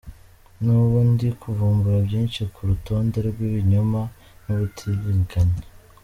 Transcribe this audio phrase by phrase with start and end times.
[0.63, 4.01] Ni ubu ndi kuvumbura byinshi ku rutonde rw’ibinyoma
[4.43, 5.63] n’ubutiriganya.